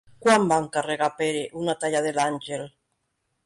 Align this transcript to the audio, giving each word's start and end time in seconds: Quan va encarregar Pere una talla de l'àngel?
Quan 0.25 0.45
va 0.51 0.57
encarregar 0.61 1.11
Pere 1.21 1.45
una 1.65 1.77
talla 1.85 2.03
de 2.09 2.17
l'àngel? 2.19 2.69